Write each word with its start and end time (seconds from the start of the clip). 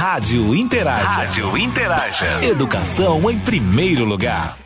Rádio 0.00 0.54
Interaja. 0.54 1.04
Rádio 1.04 1.58
Interaja. 1.58 2.42
Educação 2.42 3.30
em 3.30 3.38
primeiro 3.38 4.02
lugar. 4.06 4.56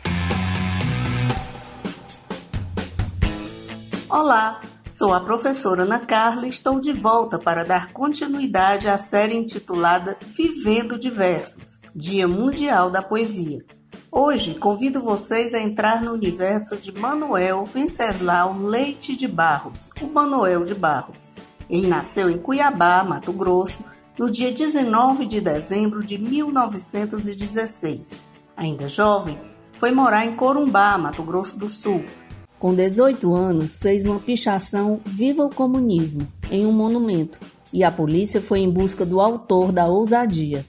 Olá, 4.09 4.61
sou 4.87 5.13
a 5.13 5.19
professora 5.19 5.83
Ana 5.83 5.99
Carla 5.99 6.45
e 6.45 6.47
estou 6.47 6.79
de 6.79 6.93
volta 6.93 7.37
para 7.37 7.65
dar 7.65 7.91
continuidade 7.91 8.87
à 8.87 8.97
série 8.97 9.35
intitulada 9.35 10.17
Vivendo 10.21 10.97
Diversos, 10.97 11.81
Dia 11.93 12.29
Mundial 12.29 12.89
da 12.89 13.01
Poesia. 13.01 13.59
Hoje 14.09 14.53
convido 14.53 15.01
vocês 15.01 15.53
a 15.53 15.59
entrar 15.59 16.01
no 16.01 16.13
universo 16.13 16.77
de 16.77 16.97
Manuel 16.97 17.65
Venceslau 17.65 18.57
Leite 18.57 19.17
de 19.17 19.27
Barros, 19.27 19.89
o 20.01 20.07
Manuel 20.07 20.63
de 20.63 20.73
Barros. 20.73 21.33
Ele 21.69 21.87
nasceu 21.87 22.29
em 22.29 22.37
Cuiabá, 22.37 23.03
Mato 23.03 23.33
Grosso, 23.33 23.83
no 24.17 24.29
dia 24.29 24.51
19 24.51 25.25
de 25.25 25.41
dezembro 25.41 26.03
de 26.03 26.17
1916. 26.17 28.21
Ainda 28.55 28.87
jovem, 28.87 29.37
foi 29.73 29.91
morar 29.91 30.25
em 30.25 30.35
Corumbá, 30.35 30.97
Mato 30.97 31.21
Grosso 31.21 31.59
do 31.59 31.69
Sul. 31.69 32.03
Com 32.57 32.73
18 32.73 33.35
anos, 33.35 33.81
fez 33.81 34.05
uma 34.05 34.19
pichação 34.19 35.01
Viva 35.05 35.43
o 35.43 35.49
Comunismo 35.49 36.25
em 36.49 36.65
um 36.65 36.71
monumento 36.71 37.41
e 37.73 37.83
a 37.83 37.91
polícia 37.91 38.41
foi 38.41 38.59
em 38.59 38.69
busca 38.69 39.05
do 39.05 39.19
autor 39.19 39.73
da 39.73 39.85
ousadia. 39.85 40.65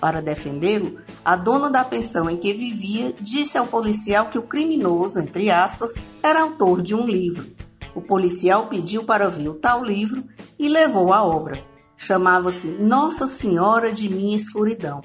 Para 0.00 0.20
defendê-lo, 0.20 0.98
a 1.24 1.36
dona 1.36 1.70
da 1.70 1.84
pensão 1.84 2.28
em 2.28 2.36
que 2.36 2.52
vivia 2.52 3.14
disse 3.20 3.56
ao 3.56 3.66
policial 3.66 4.26
que 4.26 4.38
o 4.38 4.42
criminoso, 4.42 5.20
entre 5.20 5.50
aspas, 5.50 5.94
era 6.22 6.42
autor 6.42 6.82
de 6.82 6.94
um 6.94 7.06
livro. 7.06 7.46
O 7.94 8.00
policial 8.00 8.66
pediu 8.66 9.04
para 9.04 9.28
ver 9.28 9.48
o 9.48 9.54
tal 9.54 9.84
livro 9.84 10.24
e 10.58 10.68
levou 10.68 11.12
a 11.12 11.22
obra. 11.22 11.60
Chamava-se 12.00 12.68
Nossa 12.68 13.26
Senhora 13.26 13.92
de 13.92 14.08
Minha 14.08 14.36
Escuridão. 14.36 15.02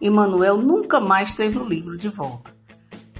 Emanuel 0.00 0.56
nunca 0.56 1.00
mais 1.00 1.34
teve 1.34 1.58
o 1.58 1.64
livro 1.64 1.98
de 1.98 2.08
volta. 2.08 2.54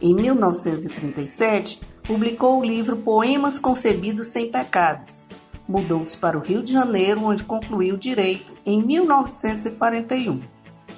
Em 0.01 0.15
1937, 0.15 1.81
publicou 2.05 2.61
o 2.61 2.65
livro 2.65 2.97
Poemas 2.97 3.59
Concebidos 3.59 4.29
Sem 4.29 4.53
Pecados. 4.53 5.25
Mudou-se 5.69 6.17
para 6.17 6.39
o 6.39 6.41
Rio 6.41 6.63
de 6.63 6.73
Janeiro, 6.73 7.25
onde 7.25 7.43
concluiu 7.43 7.97
direito 7.97 8.53
em 8.65 8.81
1941. 8.81 10.41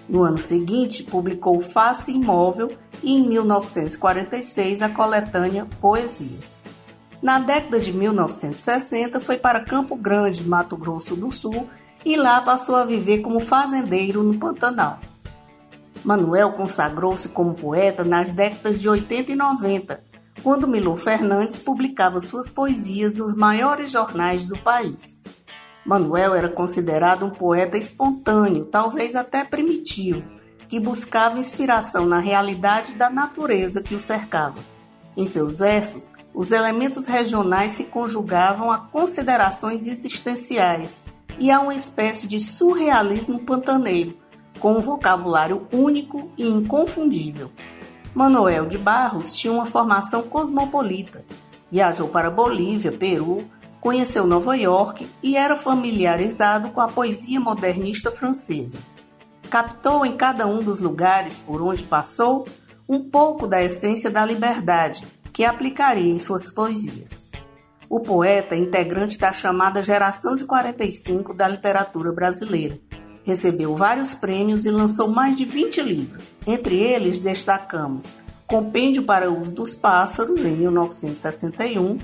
No 0.06 0.22
ano 0.22 0.38
seguinte, 0.38 1.02
publicou 1.02 1.58
Face 1.62 2.12
Imóvel 2.12 2.70
e, 3.02 3.14
em 3.14 3.26
1946, 3.26 4.82
a 4.82 4.90
coletânea 4.90 5.66
Poesias. 5.80 6.62
Na 7.22 7.38
década 7.38 7.80
de 7.80 7.94
1960, 7.94 9.20
foi 9.20 9.38
para 9.38 9.60
Campo 9.60 9.96
Grande, 9.96 10.46
Mato 10.46 10.76
Grosso 10.76 11.16
do 11.16 11.30
Sul, 11.30 11.66
e 12.04 12.16
lá 12.16 12.40
passou 12.40 12.76
a 12.76 12.84
viver 12.84 13.18
como 13.18 13.40
fazendeiro 13.40 14.22
no 14.22 14.38
Pantanal. 14.38 14.98
Manuel 16.04 16.52
consagrou-se 16.52 17.28
como 17.28 17.54
poeta 17.54 18.04
nas 18.04 18.30
décadas 18.30 18.80
de 18.80 18.88
80 18.88 19.32
e 19.32 19.36
90, 19.36 20.02
quando 20.42 20.66
Milor 20.66 20.96
Fernandes 20.96 21.58
publicava 21.58 22.20
suas 22.20 22.48
poesias 22.48 23.14
nos 23.14 23.34
maiores 23.34 23.90
jornais 23.90 24.46
do 24.46 24.56
país. 24.58 25.22
Manuel 25.84 26.34
era 26.34 26.48
considerado 26.48 27.26
um 27.26 27.30
poeta 27.30 27.76
espontâneo, 27.76 28.64
talvez 28.64 29.14
até 29.14 29.44
primitivo, 29.44 30.26
que 30.68 30.80
buscava 30.80 31.38
inspiração 31.38 32.06
na 32.06 32.18
realidade 32.18 32.94
da 32.94 33.10
natureza 33.10 33.82
que 33.82 33.94
o 33.94 34.00
cercava. 34.00 34.58
Em 35.16 35.26
seus 35.26 35.58
versos, 35.58 36.12
os 36.32 36.52
elementos 36.52 37.06
regionais 37.06 37.72
se 37.72 37.84
conjugavam 37.84 38.70
a 38.70 38.78
considerações 38.78 39.86
existenciais 39.86 41.00
e 41.40 41.50
a 41.50 41.58
uma 41.58 41.74
espécie 41.74 42.28
de 42.28 42.38
surrealismo 42.38 43.40
pantaneiro, 43.40 44.14
com 44.60 44.74
um 44.74 44.80
vocabulário 44.80 45.66
único 45.72 46.30
e 46.36 46.46
inconfundível. 46.46 47.50
Manuel 48.14 48.66
de 48.66 48.76
Barros 48.76 49.34
tinha 49.34 49.52
uma 49.52 49.64
formação 49.64 50.22
cosmopolita. 50.22 51.24
Viajou 51.72 52.08
para 52.08 52.30
Bolívia, 52.30 52.92
Peru, 52.92 53.48
conheceu 53.80 54.26
Nova 54.26 54.54
York 54.54 55.08
e 55.22 55.36
era 55.36 55.56
familiarizado 55.56 56.68
com 56.70 56.80
a 56.80 56.88
poesia 56.88 57.40
modernista 57.40 58.10
francesa. 58.10 58.78
Captou 59.48 60.04
em 60.04 60.16
cada 60.16 60.46
um 60.46 60.62
dos 60.62 60.78
lugares 60.78 61.38
por 61.38 61.62
onde 61.62 61.82
passou 61.82 62.46
um 62.86 63.00
pouco 63.00 63.46
da 63.46 63.62
essência 63.62 64.10
da 64.10 64.26
liberdade 64.26 65.06
que 65.32 65.44
aplicaria 65.44 66.12
em 66.12 66.18
suas 66.18 66.52
poesias. 66.52 67.29
O 67.90 67.98
poeta 67.98 68.54
é 68.54 68.58
integrante 68.58 69.18
da 69.18 69.32
chamada 69.32 69.82
Geração 69.82 70.36
de 70.36 70.44
45 70.44 71.34
da 71.34 71.48
literatura 71.48 72.12
brasileira. 72.12 72.78
Recebeu 73.24 73.74
vários 73.74 74.14
prêmios 74.14 74.64
e 74.64 74.70
lançou 74.70 75.08
mais 75.08 75.34
de 75.34 75.44
20 75.44 75.82
livros. 75.82 76.38
Entre 76.46 76.76
eles 76.78 77.18
destacamos 77.18 78.14
Compêndio 78.46 79.02
para 79.02 79.28
o 79.28 79.40
Uso 79.40 79.50
dos 79.50 79.74
Pássaros, 79.74 80.44
em 80.44 80.56
1961, 80.56 81.98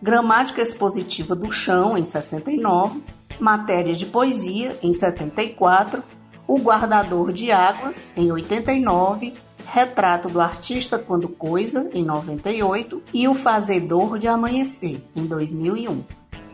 Gramática 0.00 0.62
Expositiva 0.62 1.34
do 1.34 1.50
Chão, 1.50 1.98
em 1.98 2.04
69, 2.04 3.02
Matéria 3.40 3.94
de 3.94 4.06
Poesia, 4.06 4.78
em 4.80 4.92
74, 4.92 6.04
O 6.46 6.56
Guardador 6.60 7.32
de 7.32 7.50
Águas, 7.50 8.06
em 8.16 8.30
89 8.30 9.34
Retrato 9.66 10.28
do 10.28 10.40
Artista 10.40 10.98
Quando 10.98 11.28
Coisa, 11.28 11.90
em 11.92 12.04
98, 12.04 13.02
e 13.12 13.26
O 13.26 13.34
Fazedor 13.34 14.18
de 14.18 14.28
Amanhecer, 14.28 15.02
em 15.14 15.26
2001. 15.26 16.02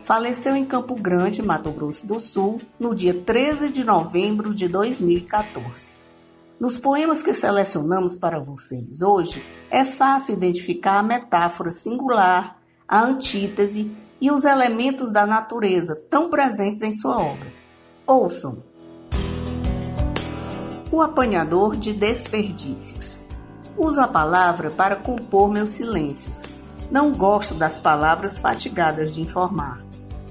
Faleceu 0.01 0.55
em 0.55 0.65
Campo 0.65 0.95
Grande, 0.95 1.41
Mato 1.41 1.71
Grosso 1.71 2.05
do 2.05 2.19
Sul, 2.19 2.59
no 2.79 2.93
dia 2.93 3.13
13 3.13 3.69
de 3.69 3.83
novembro 3.83 4.53
de 4.53 4.67
2014. 4.67 5.95
Nos 6.59 6.77
poemas 6.77 7.21
que 7.21 7.33
selecionamos 7.33 8.15
para 8.15 8.39
vocês 8.39 9.01
hoje, 9.01 9.43
é 9.69 9.85
fácil 9.85 10.33
identificar 10.33 10.99
a 10.99 11.03
metáfora 11.03 11.71
singular, 11.71 12.57
a 12.87 13.03
antítese 13.03 13.91
e 14.19 14.31
os 14.31 14.43
elementos 14.43 15.11
da 15.11 15.25
natureza 15.25 15.95
tão 16.09 16.29
presentes 16.29 16.81
em 16.81 16.91
sua 16.91 17.17
obra. 17.17 17.47
Ouçam! 18.05 18.72
O 20.93 21.01
apanhador 21.01 21.75
de 21.75 21.91
desperdícios. 21.91 23.23
Uso 23.75 23.99
a 23.99 24.07
palavra 24.07 24.69
para 24.69 24.95
compor 24.95 25.49
meus 25.49 25.71
silêncios. 25.71 26.43
Não 26.91 27.13
gosto 27.13 27.55
das 27.55 27.79
palavras 27.79 28.37
fatigadas 28.37 29.11
de 29.11 29.19
informar. 29.19 29.83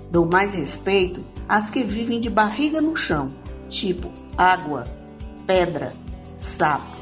Dou 0.08 0.24
mais 0.24 0.52
respeito 0.52 1.20
às 1.48 1.68
que 1.68 1.82
vivem 1.82 2.20
de 2.20 2.30
barriga 2.30 2.80
no 2.80 2.94
chão, 2.94 3.32
tipo 3.68 4.08
água, 4.38 4.84
pedra, 5.48 5.92
sapo. 6.38 6.96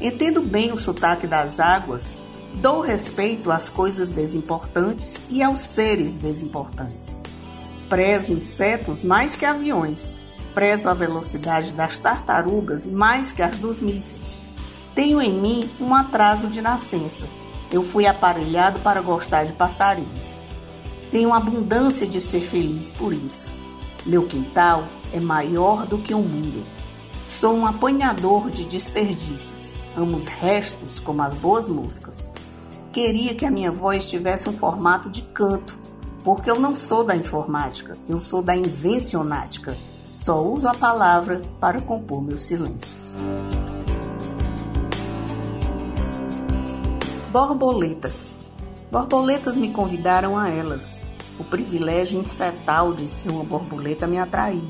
Entendo 0.00 0.42
bem 0.42 0.72
o 0.72 0.76
sotaque 0.76 1.28
das 1.28 1.60
águas, 1.60 2.16
dou 2.54 2.80
respeito 2.80 3.52
às 3.52 3.70
coisas 3.70 4.08
desimportantes 4.08 5.22
e 5.30 5.44
aos 5.44 5.60
seres 5.60 6.16
desimportantes. 6.16 7.20
Prezo 7.88 8.32
insetos 8.32 9.04
mais 9.04 9.36
que 9.36 9.44
aviões 9.44 10.18
Prezo 10.54 10.88
a 10.88 10.94
velocidade 10.94 11.72
das 11.72 11.98
tartarugas 11.98 12.84
mais 12.84 13.30
que 13.30 13.40
as 13.40 13.56
dos 13.56 13.80
mísseis. 13.80 14.42
Tenho 14.94 15.22
em 15.22 15.32
mim 15.32 15.70
um 15.80 15.94
atraso 15.94 16.48
de 16.48 16.60
nascença. 16.60 17.26
Eu 17.70 17.84
fui 17.84 18.06
aparelhado 18.06 18.80
para 18.80 19.00
gostar 19.00 19.44
de 19.44 19.52
passarinhos. 19.52 20.36
Tenho 21.12 21.32
abundância 21.32 22.04
de 22.06 22.20
ser 22.20 22.40
feliz 22.40 22.90
por 22.90 23.12
isso. 23.12 23.52
Meu 24.04 24.26
quintal 24.26 24.84
é 25.12 25.20
maior 25.20 25.86
do 25.86 25.98
que 25.98 26.12
o 26.14 26.18
mundo. 26.18 26.64
Sou 27.28 27.54
um 27.54 27.64
apanhador 27.64 28.50
de 28.50 28.64
desperdícios. 28.64 29.74
Amo 29.96 30.16
os 30.16 30.26
restos 30.26 30.98
como 30.98 31.22
as 31.22 31.34
boas 31.34 31.68
moscas. 31.68 32.32
Queria 32.92 33.36
que 33.36 33.46
a 33.46 33.50
minha 33.52 33.70
voz 33.70 34.04
tivesse 34.04 34.48
um 34.48 34.52
formato 34.52 35.08
de 35.08 35.22
canto, 35.22 35.78
porque 36.24 36.50
eu 36.50 36.58
não 36.58 36.74
sou 36.74 37.04
da 37.04 37.14
informática, 37.14 37.96
eu 38.08 38.20
sou 38.20 38.42
da 38.42 38.56
invencionática 38.56 39.76
só 40.20 40.38
uso 40.44 40.68
a 40.68 40.74
palavra 40.74 41.40
para 41.58 41.80
compor 41.80 42.20
meus 42.22 42.42
silêncios. 42.42 43.14
Borboletas. 47.32 48.36
Borboletas 48.92 49.56
me 49.56 49.70
convidaram 49.70 50.36
a 50.36 50.50
elas. 50.50 51.00
O 51.38 51.44
privilégio 51.44 52.20
insetal 52.20 52.92
de 52.92 53.08
ser 53.08 53.30
uma 53.30 53.44
borboleta 53.44 54.06
me 54.06 54.18
atraiu. 54.18 54.62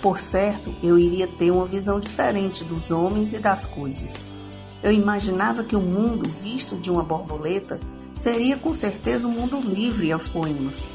Por 0.00 0.16
certo, 0.16 0.72
eu 0.80 0.96
iria 0.96 1.26
ter 1.26 1.50
uma 1.50 1.66
visão 1.66 1.98
diferente 1.98 2.62
dos 2.62 2.92
homens 2.92 3.32
e 3.32 3.40
das 3.40 3.66
coisas. 3.66 4.26
Eu 4.80 4.92
imaginava 4.92 5.64
que 5.64 5.74
o 5.74 5.80
mundo 5.80 6.30
visto 6.30 6.76
de 6.76 6.88
uma 6.88 7.02
borboleta 7.02 7.80
seria 8.14 8.56
com 8.56 8.72
certeza 8.72 9.26
um 9.26 9.32
mundo 9.32 9.60
livre 9.60 10.12
aos 10.12 10.28
poemas. 10.28 10.92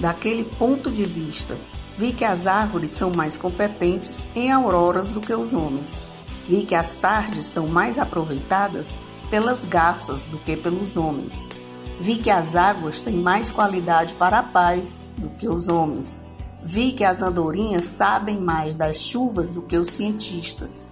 Daquele 0.00 0.42
ponto 0.42 0.90
de 0.90 1.04
vista, 1.04 1.56
Vi 2.00 2.14
que 2.14 2.24
as 2.24 2.46
árvores 2.46 2.94
são 2.94 3.12
mais 3.14 3.36
competentes 3.36 4.26
em 4.34 4.50
auroras 4.50 5.10
do 5.10 5.20
que 5.20 5.34
os 5.34 5.52
homens. 5.52 6.06
Vi 6.48 6.62
que 6.62 6.74
as 6.74 6.96
tardes 6.96 7.44
são 7.44 7.68
mais 7.68 7.98
aproveitadas 7.98 8.96
pelas 9.28 9.66
garças 9.66 10.22
do 10.22 10.38
que 10.38 10.56
pelos 10.56 10.96
homens. 10.96 11.46
Vi 12.00 12.16
que 12.16 12.30
as 12.30 12.56
águas 12.56 13.02
têm 13.02 13.16
mais 13.16 13.50
qualidade 13.50 14.14
para 14.14 14.38
a 14.38 14.42
paz 14.42 15.02
do 15.18 15.28
que 15.28 15.46
os 15.46 15.68
homens. 15.68 16.22
Vi 16.64 16.92
que 16.92 17.04
as 17.04 17.20
andorinhas 17.20 17.84
sabem 17.84 18.40
mais 18.40 18.76
das 18.76 18.96
chuvas 18.96 19.50
do 19.50 19.60
que 19.60 19.76
os 19.76 19.92
cientistas. 19.92 20.86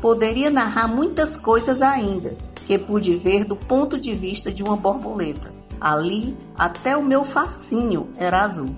Poderia 0.00 0.50
narrar 0.50 0.88
muitas 0.88 1.36
coisas 1.36 1.80
ainda, 1.80 2.36
que 2.66 2.76
pude 2.76 3.14
ver 3.14 3.44
do 3.44 3.54
ponto 3.54 4.00
de 4.00 4.16
vista 4.16 4.50
de 4.50 4.64
uma 4.64 4.76
borboleta. 4.76 5.54
Ali, 5.80 6.36
até 6.58 6.96
o 6.96 7.04
meu 7.04 7.22
facinho 7.22 8.08
era 8.18 8.42
azul. 8.42 8.74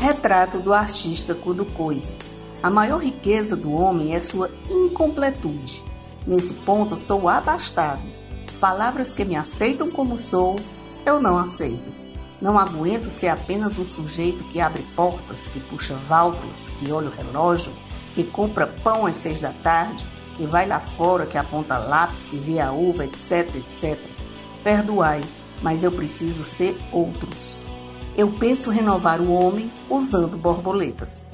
Retrato 0.00 0.60
do 0.60 0.72
artista 0.72 1.34
Cudo 1.34 1.64
Coisa. 1.64 2.12
A 2.62 2.70
maior 2.70 3.02
riqueza 3.02 3.56
do 3.56 3.72
homem 3.72 4.14
é 4.14 4.20
sua 4.20 4.48
incompletude. 4.70 5.82
Nesse 6.24 6.54
ponto, 6.54 6.96
sou 6.96 7.28
abastado. 7.28 8.00
Palavras 8.60 9.12
que 9.12 9.24
me 9.24 9.34
aceitam 9.34 9.90
como 9.90 10.16
sou, 10.16 10.54
eu 11.04 11.20
não 11.20 11.36
aceito. 11.36 11.92
Não 12.40 12.56
aguento 12.56 13.10
ser 13.10 13.26
apenas 13.26 13.76
um 13.76 13.84
sujeito 13.84 14.44
que 14.44 14.60
abre 14.60 14.82
portas, 14.94 15.48
que 15.48 15.58
puxa 15.58 15.94
válvulas, 15.94 16.70
que 16.78 16.92
olha 16.92 17.08
o 17.08 17.12
relógio, 17.12 17.72
que 18.14 18.22
compra 18.22 18.68
pão 18.68 19.04
às 19.04 19.16
seis 19.16 19.40
da 19.40 19.50
tarde, 19.50 20.06
que 20.36 20.46
vai 20.46 20.64
lá 20.64 20.78
fora, 20.78 21.26
que 21.26 21.36
aponta 21.36 21.76
lápis, 21.76 22.26
que 22.26 22.36
vê 22.36 22.60
a 22.60 22.70
uva, 22.70 23.04
etc, 23.04 23.52
etc. 23.56 23.98
Perdoai, 24.62 25.20
mas 25.60 25.82
eu 25.82 25.90
preciso 25.90 26.44
ser 26.44 26.78
outros 26.92 27.67
eu 28.18 28.32
penso 28.32 28.68
renovar 28.68 29.20
o 29.20 29.32
homem 29.32 29.70
usando 29.88 30.36
borboletas. 30.36 31.30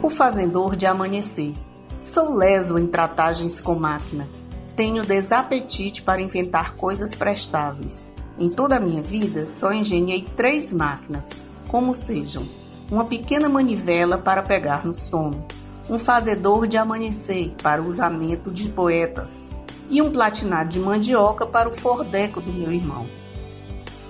O 0.00 0.08
fazendor 0.08 0.76
de 0.76 0.86
amanhecer. 0.86 1.52
Sou 2.00 2.32
leso 2.32 2.78
em 2.78 2.86
tratagens 2.86 3.60
com 3.60 3.74
máquina. 3.74 4.28
Tenho 4.76 5.04
desapetite 5.04 6.02
para 6.02 6.22
inventar 6.22 6.76
coisas 6.76 7.16
prestáveis. 7.16 8.06
Em 8.38 8.48
toda 8.48 8.76
a 8.76 8.80
minha 8.80 9.02
vida, 9.02 9.50
só 9.50 9.72
engenhei 9.72 10.24
três 10.36 10.72
máquinas, 10.72 11.40
como 11.66 11.92
sejam: 11.92 12.44
uma 12.88 13.04
pequena 13.04 13.48
manivela 13.48 14.16
para 14.16 14.44
pegar 14.44 14.86
no 14.86 14.94
sono, 14.94 15.44
um 15.90 15.98
fazedor 15.98 16.68
de 16.68 16.76
amanhecer 16.76 17.52
para 17.60 17.82
o 17.82 17.88
usamento 17.88 18.52
de 18.52 18.68
poetas 18.68 19.50
e 19.90 20.00
um 20.00 20.12
platinado 20.12 20.68
de 20.70 20.78
mandioca 20.78 21.44
para 21.44 21.68
o 21.68 21.74
fordeco 21.74 22.40
do 22.40 22.52
meu 22.52 22.70
irmão. 22.70 23.23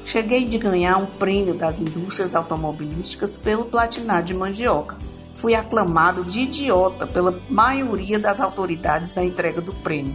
Cheguei 0.04 0.44
de 0.44 0.58
ganhar 0.58 0.98
um 0.98 1.06
prêmio 1.06 1.54
das 1.54 1.80
indústrias 1.80 2.34
automobilísticas 2.34 3.38
pelo 3.38 3.64
platinar 3.64 4.22
de 4.22 4.34
mandioca. 4.34 4.96
Fui 5.34 5.54
aclamado 5.54 6.24
de 6.24 6.40
idiota 6.40 7.06
pela 7.06 7.40
maioria 7.48 8.18
das 8.18 8.38
autoridades 8.38 9.12
da 9.12 9.24
entrega 9.24 9.60
do 9.60 9.72
prêmio, 9.72 10.14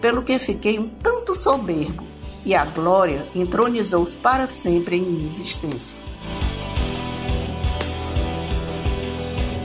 pelo 0.00 0.22
que 0.22 0.38
fiquei 0.38 0.78
um 0.78 0.88
tanto 0.88 1.34
soberbo 1.34 2.04
e 2.44 2.54
a 2.54 2.64
glória 2.64 3.26
entronizou-se 3.34 4.16
para 4.16 4.46
sempre 4.46 4.96
em 4.96 5.02
minha 5.02 5.26
existência. 5.26 5.96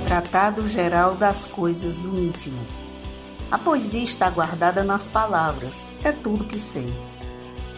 Tratado 0.08 0.68
Geral 0.68 1.16
das 1.16 1.46
Coisas 1.46 1.98
do 1.98 2.18
Ínfimo. 2.18 2.60
A 3.52 3.58
poesia 3.58 4.04
está 4.04 4.30
guardada 4.30 4.84
nas 4.84 5.08
palavras, 5.08 5.86
é 6.04 6.12
tudo 6.12 6.46
que 6.46 6.60
sei. 6.60 6.92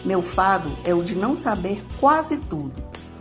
Meu 0.04 0.20
fado 0.20 0.70
é 0.84 0.92
o 0.92 1.02
de 1.02 1.14
não 1.14 1.36
saber 1.36 1.84
quase 2.00 2.36
tudo. 2.36 2.72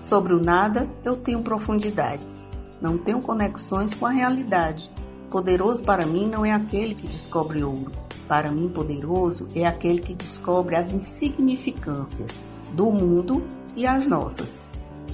Sobre 0.01 0.33
o 0.33 0.44
nada, 0.44 0.89
eu 1.04 1.16
tenho 1.16 1.44
profundidades. 1.44 2.48
Não 2.81 2.98
tenho 2.98 3.19
conexões 3.19 3.94
com 3.94 4.07
a 4.07 4.10
realidade. 4.10 4.89
Poderoso 5.30 5.83
para 5.83 6.06
mim 6.06 6.28
não 6.28 6.44
é 6.44 6.51
aquele 6.51 6.95
que 6.95 7.07
descobre 7.07 7.63
ouro. 7.63 7.92
Para 8.28 8.50
mim, 8.50 8.68
poderoso 8.68 9.48
é 9.54 9.66
aquele 9.66 10.01
que 10.01 10.13
descobre 10.13 10.75
as 10.75 10.92
insignificâncias 10.92 12.44
do 12.74 12.92
mundo 12.92 13.45
e 13.75 13.86
as 13.86 14.07
nossas. 14.07 14.63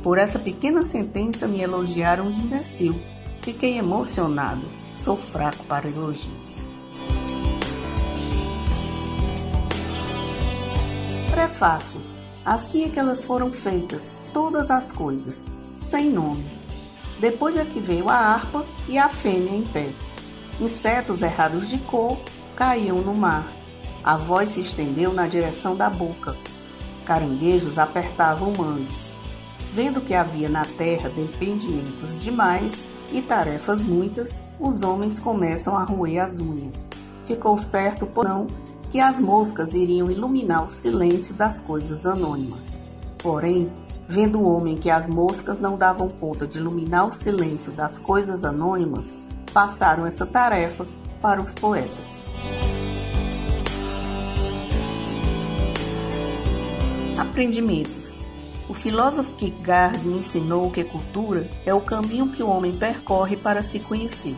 Por 0.01 0.17
essa 0.17 0.39
pequena 0.39 0.83
sentença 0.83 1.47
me 1.47 1.61
elogiaram 1.61 2.31
de 2.31 2.39
imbecil. 2.39 2.95
Fiquei 3.41 3.77
emocionado. 3.77 4.65
Sou 4.93 5.17
fraco 5.17 5.63
para 5.65 5.89
elogios. 5.89 6.66
Prefácio. 11.37 12.01
Assim 12.43 12.85
é 12.85 12.89
que 12.89 12.97
elas 12.97 13.23
foram 13.23 13.53
feitas, 13.53 14.17
todas 14.33 14.71
as 14.71 14.91
coisas, 14.91 15.45
sem 15.71 16.09
nome. 16.09 16.43
Depois 17.19 17.55
é 17.55 17.63
que 17.63 17.79
veio 17.79 18.09
a 18.09 18.15
harpa 18.15 18.65
e 18.87 18.97
a 18.97 19.07
fêmea 19.07 19.55
em 19.55 19.61
pé. 19.61 19.91
Insetos 20.59 21.21
errados 21.21 21.69
de 21.69 21.77
cor 21.77 22.17
caíam 22.55 23.03
no 23.03 23.13
mar. 23.13 23.45
A 24.03 24.17
voz 24.17 24.49
se 24.49 24.61
estendeu 24.61 25.13
na 25.13 25.27
direção 25.27 25.75
da 25.75 25.91
boca. 25.91 26.35
Caranguejos 27.05 27.77
apertavam 27.77 28.51
mães. 28.57 29.15
Vendo 29.75 30.01
que 30.01 30.15
havia 30.15 30.49
na 30.49 30.65
terra 30.65 31.07
dependimentos 31.07 32.17
demais 32.17 32.89
e 33.11 33.21
tarefas 33.21 33.83
muitas, 33.83 34.41
os 34.59 34.81
homens 34.81 35.19
começam 35.19 35.77
a 35.77 35.83
roer 35.83 36.17
as 36.17 36.39
unhas. 36.39 36.89
Ficou 37.25 37.59
certo, 37.59 38.07
por 38.07 38.27
não, 38.27 38.47
que 38.89 38.99
as 38.99 39.19
moscas 39.19 39.73
iriam 39.73 40.09
iluminar 40.09 40.65
o 40.65 40.69
silêncio 40.69 41.33
das 41.33 41.59
coisas 41.59 42.05
anônimas. 42.05 42.77
Porém, 43.17 43.69
vendo 44.07 44.39
o 44.39 44.47
homem 44.47 44.75
que 44.75 44.89
as 44.89 45.07
moscas 45.07 45.59
não 45.59 45.77
davam 45.77 46.07
conta 46.07 46.47
de 46.47 46.57
iluminar 46.57 47.07
o 47.07 47.11
silêncio 47.11 47.71
das 47.73 47.97
coisas 47.97 48.45
anônimas, 48.45 49.19
passaram 49.53 50.05
essa 50.05 50.25
tarefa 50.25 50.85
para 51.21 51.41
os 51.41 51.53
poetas. 51.53 52.25
Aprendimentos. 57.17 58.21
O 58.69 58.73
filósofo 58.73 59.33
Kierkegaard 59.35 60.05
me 60.05 60.17
ensinou 60.17 60.69
que 60.69 60.83
cultura 60.83 61.49
é 61.65 61.73
o 61.73 61.81
caminho 61.81 62.29
que 62.29 62.43
o 62.43 62.49
homem 62.49 62.73
percorre 62.73 63.35
para 63.35 63.61
se 63.61 63.79
conhecer. 63.79 64.35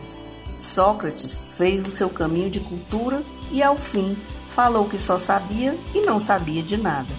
Sócrates 0.58 1.42
fez 1.56 1.86
o 1.86 1.90
seu 1.90 2.08
caminho 2.08 2.50
de 2.50 2.60
cultura 2.60 3.22
e, 3.50 3.62
ao 3.62 3.76
fim, 3.76 4.16
falou 4.50 4.88
que 4.88 4.98
só 4.98 5.16
sabia 5.16 5.78
e 5.94 6.00
não 6.02 6.20
sabia 6.20 6.62
de 6.62 6.76
nada. 6.76 7.12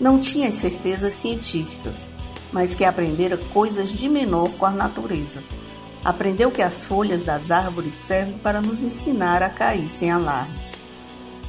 Não 0.00 0.18
tinha 0.18 0.50
certezas 0.50 1.14
científicas, 1.14 2.10
mas 2.52 2.74
que 2.74 2.84
aprendera 2.84 3.36
coisas 3.52 3.90
de 3.90 4.08
menor 4.08 4.48
com 4.58 4.66
a 4.66 4.70
natureza. 4.70 5.42
Aprendeu 6.04 6.50
que 6.50 6.62
as 6.62 6.84
folhas 6.84 7.22
das 7.22 7.50
árvores 7.50 7.96
servem 7.96 8.38
para 8.38 8.60
nos 8.60 8.82
ensinar 8.82 9.42
a 9.42 9.48
cair 9.48 9.88
sem 9.88 10.10
alarmes. 10.10 10.74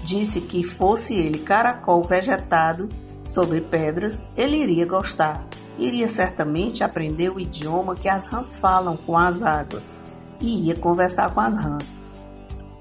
Disse 0.04 0.42
que 0.42 0.64
fosse 0.64 1.16
ele 1.16 1.40
caracol 1.40 2.04
vegetado 2.04 2.88
sobre 3.24 3.60
pedras, 3.60 4.28
ele 4.38 4.58
iria 4.58 4.86
gostar. 4.86 5.44
Iria 5.78 6.08
certamente 6.08 6.84
aprender 6.84 7.30
o 7.30 7.40
idioma 7.40 7.96
que 7.96 8.08
as 8.08 8.28
rãs 8.28 8.56
falam 8.56 8.96
com 8.96 9.18
as 9.18 9.42
águas 9.42 10.00
e 10.40 10.68
ia 10.68 10.76
conversar 10.76 11.34
com 11.34 11.42
as 11.42 11.58
rãs 11.58 12.05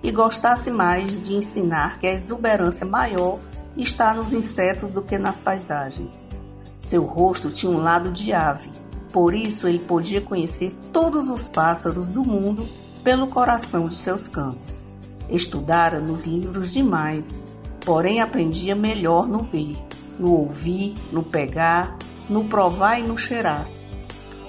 e 0.04 0.10
gostasse 0.10 0.70
mais 0.70 1.18
de 1.18 1.32
ensinar 1.32 1.98
que 1.98 2.06
a 2.06 2.12
exuberância 2.12 2.84
maior 2.84 3.38
está 3.74 4.12
nos 4.12 4.34
insetos 4.34 4.90
do 4.90 5.00
que 5.00 5.16
nas 5.16 5.40
paisagens. 5.40 6.28
Seu 6.78 7.04
rosto 7.04 7.50
tinha 7.50 7.72
um 7.72 7.82
lado 7.82 8.12
de 8.12 8.30
ave, 8.30 8.70
por 9.10 9.34
isso 9.34 9.66
ele 9.66 9.78
podia 9.78 10.20
conhecer 10.20 10.76
todos 10.92 11.30
os 11.30 11.48
pássaros 11.48 12.10
do 12.10 12.22
mundo 12.22 12.68
pelo 13.02 13.28
coração 13.28 13.88
de 13.88 13.96
seus 13.96 14.28
cantos. 14.28 14.86
Estudara 15.30 16.00
nos 16.00 16.26
livros 16.26 16.70
demais, 16.70 17.42
porém 17.80 18.20
aprendia 18.20 18.76
melhor 18.76 19.26
no 19.26 19.42
ver, 19.42 19.74
no 20.20 20.32
ouvir, 20.32 20.94
no 21.10 21.22
pegar, 21.22 21.96
no 22.28 22.44
provar 22.44 23.00
e 23.00 23.02
no 23.02 23.16
cheirar. 23.16 23.66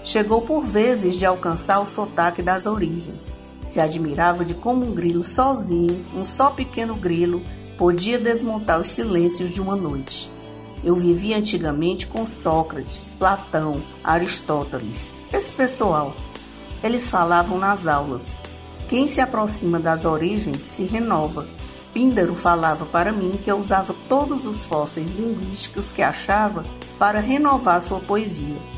Chegou 0.04 0.42
por 0.42 0.66
vezes 0.66 1.16
de 1.16 1.26
alcançar 1.26 1.80
o 1.80 1.88
sotaque 1.88 2.42
das 2.42 2.66
origens 2.66 3.38
se 3.66 3.80
admirava 3.80 4.46
de 4.46 4.54
como 4.54 4.86
um 4.86 4.94
grilo 4.94 5.24
sozinho, 5.24 6.06
um 6.16 6.24
só 6.24 6.50
pequeno 6.50 6.96
grilo, 6.96 7.42
podia 7.78 8.18
desmontar 8.18 8.80
os 8.80 8.90
silêncios 8.90 9.50
de 9.50 9.62
uma 9.62 9.76
noite. 9.76 10.30
Eu 10.84 10.96
vivia 10.96 11.38
antigamente 11.38 12.06
com 12.06 12.26
Sócrates, 12.26 13.10
Platão, 13.18 13.82
Aristóteles, 14.04 15.16
esse 15.34 15.52
pessoal. 15.52 16.14
Eles 16.84 17.10
falavam 17.10 17.58
nas 17.58 17.88
aulas. 17.88 18.36
Quem 18.88 19.08
se 19.08 19.20
aproxima 19.20 19.80
das 19.80 20.06
origens 20.06 20.62
se 20.62 20.84
renova. 20.84 21.48
Píndaro 21.92 22.36
falava 22.36 22.86
para 22.86 23.12
mim 23.12 23.40
que 23.44 23.50
eu 23.50 23.58
usava 23.58 23.96
todos 24.08 24.46
os 24.46 24.64
fósseis 24.66 25.14
linguísticos 25.14 25.92
que 25.92 26.04
achava 26.04 26.64
para 27.00 27.20
renovar 27.20 27.82
sua 27.82 28.00
poesia. 28.00 28.75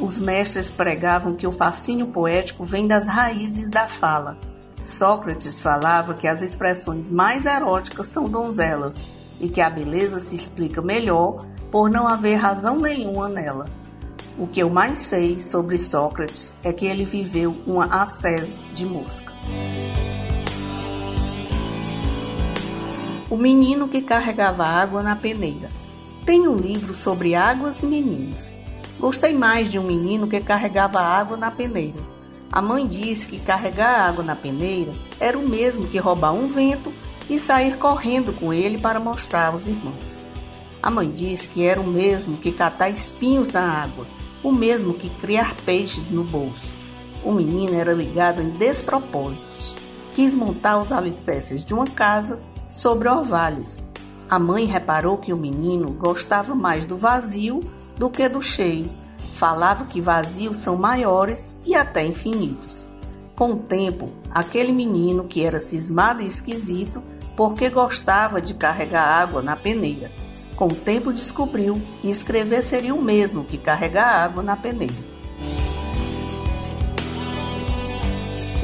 Os 0.00 0.20
mestres 0.20 0.70
pregavam 0.70 1.34
que 1.34 1.46
o 1.46 1.50
fascínio 1.50 2.06
poético 2.06 2.64
vem 2.64 2.86
das 2.86 3.08
raízes 3.08 3.68
da 3.68 3.88
fala. 3.88 4.38
Sócrates 4.84 5.60
falava 5.60 6.14
que 6.14 6.28
as 6.28 6.40
expressões 6.40 7.10
mais 7.10 7.44
eróticas 7.44 8.06
são 8.06 8.28
donzelas 8.28 9.10
e 9.40 9.48
que 9.48 9.60
a 9.60 9.68
beleza 9.68 10.20
se 10.20 10.36
explica 10.36 10.80
melhor 10.80 11.44
por 11.70 11.90
não 11.90 12.06
haver 12.06 12.36
razão 12.36 12.78
nenhuma 12.78 13.28
nela. 13.28 13.66
O 14.38 14.46
que 14.46 14.62
eu 14.62 14.70
mais 14.70 14.98
sei 14.98 15.40
sobre 15.40 15.76
Sócrates 15.76 16.54
é 16.62 16.72
que 16.72 16.86
ele 16.86 17.04
viveu 17.04 17.56
uma 17.66 17.86
ascese 17.86 18.58
de 18.72 18.86
mosca. 18.86 19.32
O 23.28 23.36
menino 23.36 23.88
que 23.88 24.00
carregava 24.00 24.64
água 24.64 25.02
na 25.02 25.16
peneira. 25.16 25.68
Tem 26.24 26.46
um 26.46 26.54
livro 26.54 26.94
sobre 26.94 27.34
águas 27.34 27.82
e 27.82 27.86
meninos. 27.86 28.54
Gostei 28.98 29.32
mais 29.32 29.70
de 29.70 29.78
um 29.78 29.84
menino 29.84 30.26
que 30.26 30.40
carregava 30.40 31.00
água 31.00 31.36
na 31.36 31.52
peneira. 31.52 32.00
A 32.50 32.60
mãe 32.60 32.84
disse 32.84 33.28
que 33.28 33.38
carregar 33.38 34.08
água 34.08 34.24
na 34.24 34.34
peneira 34.34 34.92
era 35.20 35.38
o 35.38 35.48
mesmo 35.48 35.86
que 35.86 35.98
roubar 35.98 36.32
um 36.32 36.48
vento 36.48 36.92
e 37.30 37.38
sair 37.38 37.76
correndo 37.76 38.32
com 38.32 38.52
ele 38.52 38.76
para 38.76 38.98
mostrar 38.98 39.48
aos 39.48 39.68
irmãos. 39.68 40.20
A 40.82 40.90
mãe 40.90 41.10
disse 41.10 41.48
que 41.48 41.64
era 41.64 41.80
o 41.80 41.86
mesmo 41.86 42.38
que 42.38 42.50
catar 42.50 42.88
espinhos 42.88 43.52
na 43.52 43.82
água, 43.82 44.04
o 44.42 44.50
mesmo 44.50 44.94
que 44.94 45.08
criar 45.10 45.54
peixes 45.64 46.10
no 46.10 46.24
bolso. 46.24 46.72
O 47.22 47.32
menino 47.32 47.74
era 47.74 47.92
ligado 47.92 48.42
em 48.42 48.50
despropósitos. 48.50 49.76
Quis 50.14 50.34
montar 50.34 50.78
os 50.78 50.90
alicerces 50.90 51.64
de 51.64 51.72
uma 51.72 51.84
casa 51.84 52.40
sobre 52.68 53.08
orvalhos. 53.08 53.86
A 54.28 54.38
mãe 54.38 54.64
reparou 54.64 55.18
que 55.18 55.32
o 55.32 55.36
menino 55.36 55.90
gostava 55.92 56.54
mais 56.54 56.84
do 56.84 56.96
vazio 56.96 57.60
do 57.98 58.08
que 58.08 58.28
do 58.28 58.40
cheio. 58.40 58.88
Falava 59.34 59.84
que 59.84 60.00
vazios 60.00 60.58
são 60.58 60.76
maiores 60.76 61.52
e 61.66 61.74
até 61.74 62.04
infinitos. 62.06 62.88
Com 63.36 63.52
o 63.52 63.56
tempo, 63.56 64.10
aquele 64.30 64.72
menino 64.72 65.24
que 65.24 65.44
era 65.44 65.60
cismado 65.60 66.22
e 66.22 66.26
esquisito 66.26 67.02
porque 67.36 67.68
gostava 67.70 68.40
de 68.40 68.54
carregar 68.54 69.04
água 69.04 69.40
na 69.42 69.54
peneira. 69.54 70.10
Com 70.56 70.66
o 70.66 70.74
tempo 70.74 71.12
descobriu 71.12 71.80
que 72.00 72.10
escrever 72.10 72.64
seria 72.64 72.92
o 72.92 73.00
mesmo 73.00 73.44
que 73.44 73.56
carregar 73.56 74.24
água 74.24 74.42
na 74.42 74.56
peneira. 74.56 74.92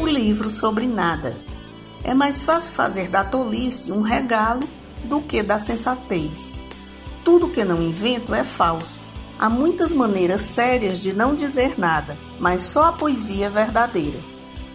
O 0.01 0.07
livro 0.07 0.51
sobre 0.51 0.89
nada. 0.89 1.37
É 2.03 2.13
mais 2.13 2.43
fácil 2.43 2.73
fazer 2.73 3.09
da 3.09 3.23
tolice 3.23 3.93
um 3.93 4.03
regalo 4.03 4.69
do 5.05 5.21
que 5.21 5.41
da 5.41 5.57
sensatez. 5.57 6.59
Tudo 7.25 7.49
que 7.49 7.65
não 7.65 7.81
invento 7.81 8.35
é 8.35 8.43
falso. 8.43 9.04
Há 9.45 9.51
muitas 9.51 9.93
maneiras 9.93 10.41
sérias 10.41 10.99
de 10.99 11.13
não 11.13 11.35
dizer 11.35 11.79
nada, 11.79 12.17
mas 12.41 12.63
só 12.63 12.85
a 12.85 12.93
poesia 12.93 13.45
é 13.45 13.51
verdadeira. 13.51 14.19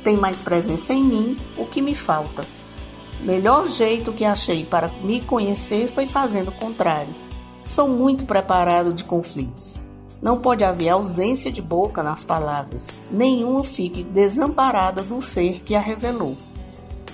Tem 0.04 0.16
mais 0.16 0.44
presença 0.44 0.94
em 0.94 1.04
mim 1.04 1.38
o 1.58 1.66
que 1.66 1.82
me 1.82 1.96
falta. 1.96 2.44
Melhor 3.22 3.68
jeito 3.68 4.14
que 4.14 4.24
achei 4.24 4.64
para 4.64 4.92
me 5.02 5.22
conhecer 5.22 5.88
foi 5.88 6.06
fazendo 6.06 6.50
o 6.50 6.52
contrário. 6.52 7.16
Sou 7.66 7.88
muito 7.88 8.26
preparado 8.26 8.94
de 8.94 9.04
conflitos. 9.04 9.80
Não 10.22 10.38
pode 10.38 10.64
haver 10.64 10.90
ausência 10.90 11.52
de 11.52 11.64
boca 11.64 12.04
nas 12.04 12.24
palavras. 12.24 12.90
Nenhuma 13.10 13.64
fique 13.64 14.04
desamparada 14.04 15.02
do 15.02 15.20
ser 15.20 15.64
que 15.64 15.74
a 15.74 15.80
revelou. 15.80 16.38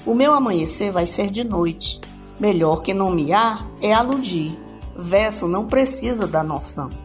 O 0.05 0.13
meu 0.13 0.33
amanhecer 0.33 0.91
vai 0.91 1.05
ser 1.05 1.29
de 1.29 1.45
noite. 1.45 2.01
Melhor 2.37 2.81
que 2.81 2.93
nomear 2.93 3.65
é 3.81 3.93
aludir. 3.93 4.59
Verso 4.93 5.47
não 5.47 5.67
precisa 5.67 6.27
da 6.27 6.43
noção. 6.43 7.04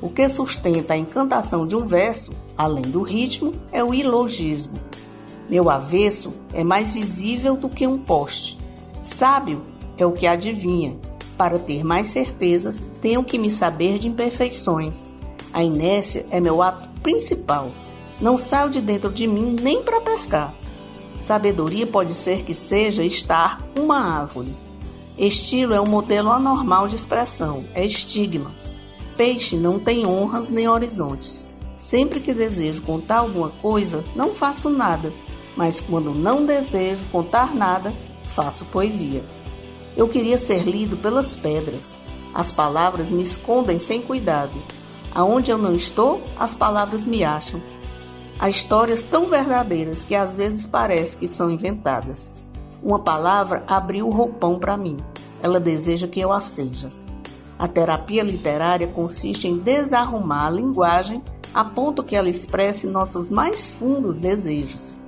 O 0.00 0.08
que 0.08 0.28
sustenta 0.28 0.94
a 0.94 0.96
encantação 0.96 1.66
de 1.66 1.74
um 1.74 1.84
verso, 1.84 2.32
além 2.56 2.82
do 2.82 3.02
ritmo, 3.02 3.52
é 3.72 3.82
o 3.82 3.92
ilogismo. 3.92 4.74
Meu 5.48 5.68
avesso 5.68 6.32
é 6.52 6.62
mais 6.62 6.92
visível 6.92 7.56
do 7.56 7.68
que 7.68 7.86
um 7.86 7.98
poste. 7.98 8.58
Sábio 9.02 9.62
é 9.96 10.06
o 10.06 10.12
que 10.12 10.26
adivinha. 10.26 10.96
Para 11.36 11.58
ter 11.58 11.84
mais 11.84 12.08
certezas, 12.08 12.84
tenho 13.00 13.24
que 13.24 13.38
me 13.38 13.50
saber 13.50 13.98
de 13.98 14.08
imperfeições. 14.08 15.06
A 15.52 15.64
inércia 15.64 16.26
é 16.30 16.40
meu 16.40 16.62
ato 16.62 16.88
principal. 17.02 17.70
Não 18.20 18.36
saio 18.36 18.70
de 18.70 18.80
dentro 18.80 19.10
de 19.10 19.26
mim 19.26 19.56
nem 19.60 19.82
para 19.82 20.00
pescar. 20.00 20.54
Sabedoria 21.20 21.86
pode 21.86 22.14
ser 22.14 22.44
que 22.44 22.54
seja 22.54 23.02
estar 23.02 23.60
uma 23.76 23.98
árvore. 23.98 24.54
Estilo 25.16 25.74
é 25.74 25.80
um 25.80 25.88
modelo 25.88 26.30
anormal 26.30 26.86
de 26.86 26.94
expressão, 26.94 27.64
é 27.74 27.84
estigma. 27.84 28.57
Peixe 29.18 29.56
não 29.56 29.80
tem 29.80 30.06
honras 30.06 30.48
nem 30.48 30.68
horizontes. 30.68 31.48
Sempre 31.76 32.20
que 32.20 32.32
desejo 32.32 32.82
contar 32.82 33.18
alguma 33.18 33.48
coisa, 33.48 34.04
não 34.14 34.28
faço 34.28 34.70
nada, 34.70 35.12
mas 35.56 35.80
quando 35.80 36.14
não 36.14 36.46
desejo 36.46 37.04
contar 37.10 37.52
nada, 37.52 37.92
faço 38.22 38.64
poesia. 38.66 39.24
Eu 39.96 40.08
queria 40.08 40.38
ser 40.38 40.62
lido 40.62 40.96
pelas 40.96 41.34
pedras. 41.34 41.98
As 42.32 42.52
palavras 42.52 43.10
me 43.10 43.24
escondem 43.24 43.80
sem 43.80 44.00
cuidado. 44.00 44.56
Aonde 45.12 45.50
eu 45.50 45.58
não 45.58 45.74
estou, 45.74 46.22
as 46.38 46.54
palavras 46.54 47.04
me 47.04 47.24
acham. 47.24 47.60
Há 48.38 48.48
histórias 48.48 49.02
tão 49.02 49.26
verdadeiras 49.26 50.04
que 50.04 50.14
às 50.14 50.36
vezes 50.36 50.64
parece 50.64 51.16
que 51.16 51.26
são 51.26 51.50
inventadas. 51.50 52.34
Uma 52.80 53.00
palavra 53.00 53.64
abriu 53.66 54.06
o 54.06 54.12
roupão 54.12 54.60
para 54.60 54.76
mim. 54.76 54.96
Ela 55.42 55.58
deseja 55.58 56.06
que 56.06 56.20
eu 56.20 56.32
a 56.32 56.38
seja. 56.38 56.88
A 57.58 57.66
terapia 57.66 58.22
literária 58.22 58.86
consiste 58.86 59.48
em 59.48 59.58
desarrumar 59.58 60.46
a 60.46 60.50
linguagem 60.50 61.22
a 61.52 61.64
ponto 61.64 62.04
que 62.04 62.14
ela 62.14 62.28
expresse 62.28 62.86
nossos 62.86 63.28
mais 63.28 63.70
fundos 63.70 64.16
desejos. 64.16 64.98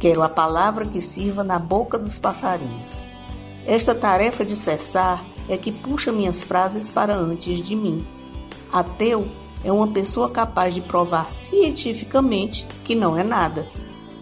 Quero 0.00 0.22
a 0.22 0.28
palavra 0.28 0.86
que 0.86 1.00
sirva 1.00 1.44
na 1.44 1.58
boca 1.58 1.98
dos 1.98 2.18
passarinhos. 2.18 2.98
Esta 3.66 3.94
tarefa 3.94 4.44
de 4.44 4.56
cessar 4.56 5.24
é 5.48 5.56
que 5.56 5.70
puxa 5.70 6.10
minhas 6.10 6.40
frases 6.40 6.90
para 6.90 7.14
antes 7.14 7.58
de 7.58 7.76
mim. 7.76 8.04
Ateu 8.72 9.28
é 9.62 9.70
uma 9.70 9.88
pessoa 9.88 10.30
capaz 10.30 10.74
de 10.74 10.80
provar 10.80 11.30
cientificamente 11.30 12.66
que 12.84 12.94
não 12.94 13.16
é 13.16 13.22
nada. 13.22 13.66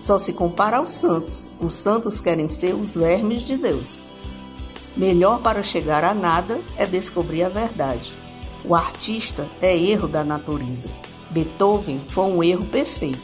Só 0.00 0.18
se 0.18 0.32
compara 0.32 0.78
aos 0.78 0.90
santos. 0.90 1.48
Os 1.60 1.74
santos 1.74 2.20
querem 2.20 2.48
ser 2.48 2.74
os 2.74 2.96
vermes 2.96 3.42
de 3.42 3.56
Deus. 3.56 4.07
Melhor 4.98 5.40
para 5.40 5.62
chegar 5.62 6.02
a 6.02 6.12
nada 6.12 6.60
é 6.76 6.84
descobrir 6.84 7.44
a 7.44 7.48
verdade. 7.48 8.12
O 8.64 8.74
artista 8.74 9.46
é 9.62 9.76
erro 9.76 10.08
da 10.08 10.24
natureza. 10.24 10.90
Beethoven 11.30 12.00
foi 12.08 12.24
um 12.24 12.42
erro 12.42 12.66
perfeito. 12.66 13.22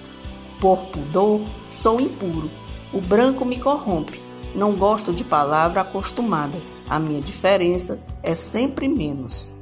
Por 0.61 0.79
pudor, 0.85 1.41
sou 1.69 2.01
impuro. 2.01 2.49
O 2.93 3.01
branco 3.01 3.45
me 3.45 3.59
corrompe. 3.59 4.23
Não 4.55 4.77
gosto 4.77 5.13
de 5.13 5.25
palavra 5.25 5.81
acostumada. 5.81 6.57
A 6.89 7.01
minha 7.01 7.21
diferença 7.21 8.01
é 8.23 8.37
sempre 8.37 8.87
menos. 8.87 9.53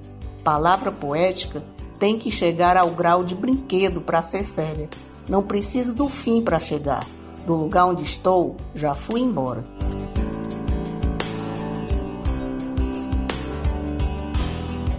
Palavra 0.44 0.92
poética 0.92 1.62
tem 1.98 2.18
que 2.18 2.30
chegar 2.30 2.76
ao 2.76 2.90
grau 2.90 3.24
de 3.24 3.34
brinquedo 3.34 4.02
para 4.02 4.20
ser 4.20 4.42
séria. 4.42 4.90
Não 5.26 5.42
preciso 5.42 5.94
do 5.94 6.10
fim 6.10 6.42
para 6.42 6.60
chegar. 6.60 7.06
Do 7.46 7.54
lugar 7.54 7.86
onde 7.86 8.02
estou, 8.02 8.56
já 8.74 8.94
fui 8.94 9.20
embora. 9.20 9.64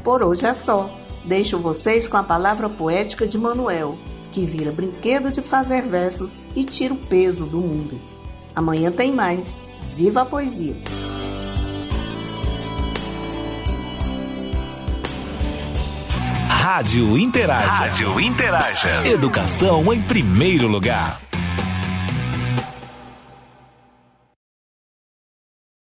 Por 0.03 0.21
hoje 0.21 0.45
é 0.45 0.53
só. 0.53 0.89
Deixo 1.23 1.57
vocês 1.57 2.07
com 2.07 2.17
a 2.17 2.23
palavra 2.23 2.67
poética 2.67 3.25
de 3.25 3.37
Manuel 3.37 3.97
que 4.33 4.45
vira 4.45 4.71
brinquedo 4.71 5.31
de 5.31 5.41
fazer 5.41 5.83
versos 5.83 6.41
e 6.55 6.63
tira 6.63 6.93
o 6.93 6.97
peso 6.97 7.45
do 7.45 7.59
mundo. 7.59 8.01
Amanhã 8.55 8.91
tem 8.91 9.13
mais. 9.13 9.61
Viva 9.95 10.23
a 10.23 10.25
poesia! 10.25 10.75
Rádio 16.49 17.17
Interaja. 17.17 17.67
Rádio 17.67 18.19
Interaja. 18.19 19.07
Educação 19.07 19.93
em 19.93 20.01
primeiro 20.01 20.67
lugar. 20.67 21.19